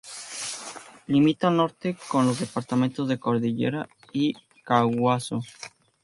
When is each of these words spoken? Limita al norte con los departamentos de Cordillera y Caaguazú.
Limita 1.05 1.49
al 1.49 1.57
norte 1.57 1.95
con 2.09 2.25
los 2.25 2.39
departamentos 2.39 3.07
de 3.07 3.19
Cordillera 3.19 3.87
y 4.11 4.33
Caaguazú. 4.63 5.43